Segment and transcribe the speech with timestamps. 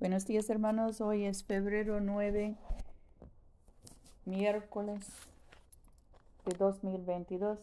[0.00, 2.56] días hermanos, hoy es febrero 9,
[4.24, 5.06] miércoles
[6.46, 7.58] de 2022.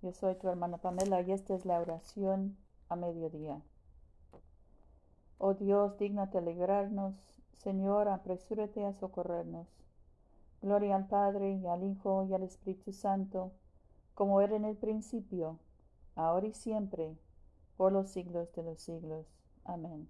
[0.00, 2.56] Yo soy tu hermana Pamela y esta es la oración
[2.88, 3.60] a mediodía.
[5.38, 7.14] Oh Dios, dignate alegrarnos,
[7.58, 9.68] Señor, apresúrate a socorrernos.
[10.62, 13.52] Gloria al Padre y al Hijo y al Espíritu Santo,
[14.14, 15.58] como era en el principio,
[16.16, 17.14] ahora y siempre,
[17.76, 19.26] por los siglos de los siglos.
[19.64, 20.08] Amén.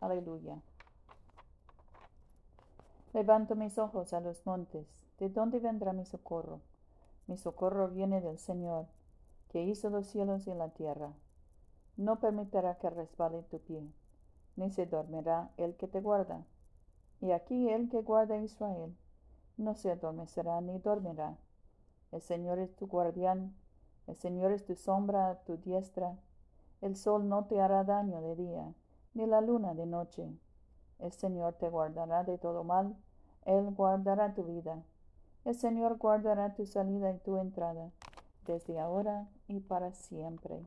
[0.00, 0.62] Aleluya.
[3.12, 4.86] Levanto mis ojos a los montes.
[5.18, 6.60] ¿De dónde vendrá mi socorro?
[7.26, 8.86] Mi socorro viene del Señor,
[9.48, 11.12] que hizo los cielos y la tierra.
[11.96, 13.82] No permitirá que resbale tu pie,
[14.56, 16.44] ni se dormirá el que te guarda.
[17.20, 18.96] Y aquí el que guarda a Israel,
[19.56, 21.36] no se adormecerá ni dormirá.
[22.12, 23.54] El Señor es tu guardián,
[24.06, 26.16] el Señor es tu sombra tu diestra.
[26.80, 28.72] El sol no te hará daño de día,
[29.14, 30.28] ni la luna de noche.
[31.00, 32.94] El Señor te guardará de todo mal,
[33.46, 34.82] Él guardará tu vida.
[35.46, 37.90] El Señor guardará tu salida y tu entrada,
[38.46, 40.60] desde ahora y para siempre.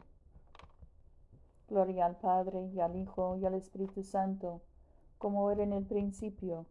[1.70, 4.62] Gloria al Padre y al Hijo y al Espíritu Santo,
[5.20, 6.66] como era en el principio,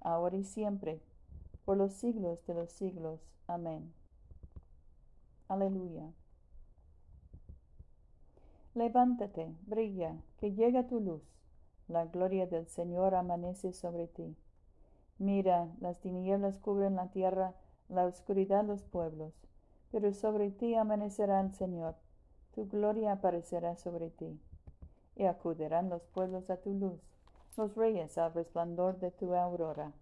[0.00, 1.00] ahora y siempre,
[1.64, 3.20] por los siglos de los siglos.
[3.46, 3.92] Amén.
[5.48, 6.12] Aleluya.
[8.74, 11.22] Levántate, brilla, que llega tu luz
[11.88, 14.36] la gloria del Señor amanece sobre ti.
[15.18, 17.54] Mira, las tinieblas cubren la tierra,
[17.88, 19.32] la oscuridad los pueblos,
[19.90, 21.96] pero sobre ti amanecerá el Señor,
[22.54, 24.38] tu gloria aparecerá sobre ti.
[25.16, 27.00] Y acudirán los pueblos a tu luz,
[27.56, 29.92] los reyes al resplandor de tu aurora.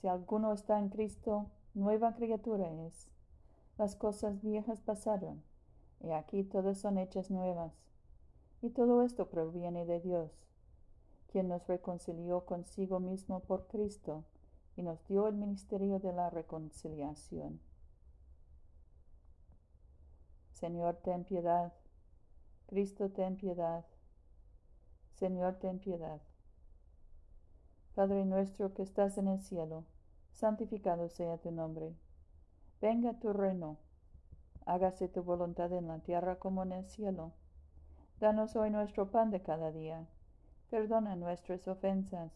[0.00, 3.08] Si alguno está en Cristo, nueva criatura es.
[3.78, 5.42] Las cosas viejas pasaron
[6.00, 7.72] y aquí todas son hechas nuevas.
[8.62, 10.30] Y todo esto proviene de Dios,
[11.28, 14.24] quien nos reconcilió consigo mismo por Cristo
[14.76, 17.60] y nos dio el ministerio de la reconciliación.
[20.52, 21.72] Señor, ten piedad.
[22.66, 23.84] Cristo, ten piedad.
[25.14, 26.20] Señor, ten piedad.
[27.94, 29.84] Padre nuestro que estás en el cielo,
[30.32, 31.94] santificado sea tu nombre.
[32.80, 33.78] Venga tu reino
[34.66, 37.32] hágase tu voluntad en la tierra como en el cielo.
[38.20, 40.06] Danos hoy nuestro pan de cada día.
[40.70, 42.32] Perdona nuestras ofensas,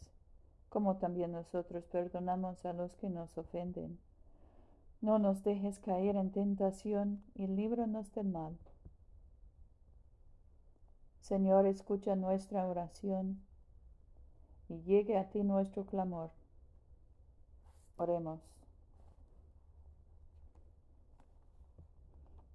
[0.69, 3.99] como también nosotros perdonamos a los que nos ofenden.
[5.01, 8.57] No nos dejes caer en tentación y líbranos del mal.
[11.21, 13.41] Señor, escucha nuestra oración
[14.69, 16.31] y llegue a ti nuestro clamor.
[17.97, 18.60] Oremos.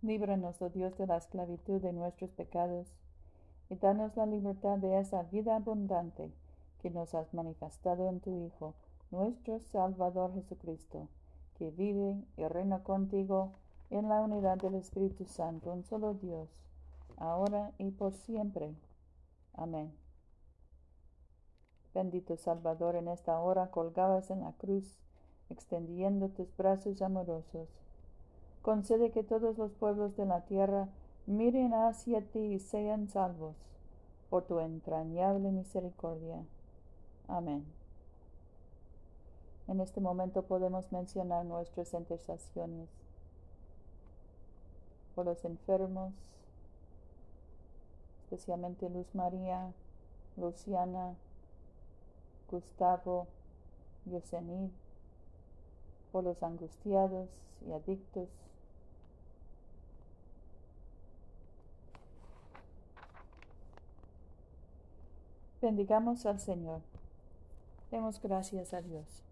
[0.06, 2.86] Líbranos, oh Dios, de la esclavitud de nuestros pecados,
[3.72, 6.32] y danos la libertad de esa vida abundante
[6.84, 8.76] que nos has manifestado en tu Hijo,
[9.10, 11.08] nuestro Salvador Jesucristo,
[11.58, 13.54] que vive y reina contigo
[13.90, 16.50] en la unidad del Espíritu Santo, un solo Dios,
[17.18, 18.76] ahora y por siempre.
[19.56, 19.92] Amén.
[21.96, 25.00] Bendito Salvador, en esta hora colgabas en la cruz,
[25.50, 27.70] extendiendo tus brazos amorosos
[28.66, 30.90] Concede que todos los pueblos de la tierra
[31.28, 33.56] miren hacia ti y sean salvos
[34.32, 36.44] por tu entrañable misericordia.
[37.28, 37.64] Amén.
[39.68, 42.90] En este momento podemos mencionar nuestras intercesiones
[45.14, 46.16] por los enfermos,
[48.24, 49.74] especialmente Luz María,
[50.38, 51.14] Luciana,
[52.50, 53.28] Gustavo,
[54.06, 54.74] Yosemite,
[56.12, 57.30] por los angustiados
[57.68, 58.28] y adictos,
[65.66, 66.82] Bendigamos al Señor.
[67.90, 69.24] Demos gracias a Dios.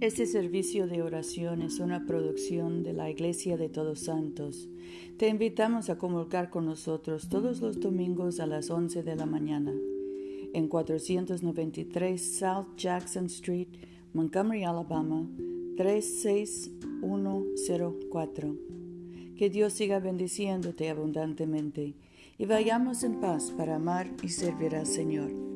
[0.00, 4.68] Este servicio de oración es una producción de la Iglesia de Todos Santos.
[5.16, 9.72] Te invitamos a comulgar con nosotros todos los domingos a las 11 de la mañana
[10.52, 13.68] en 493 South Jackson Street,
[14.12, 15.26] Montgomery, Alabama
[15.76, 18.56] 36104.
[19.36, 21.94] Que Dios siga bendiciéndote abundantemente
[22.38, 25.53] y vayamos en paz para amar y servir al Señor.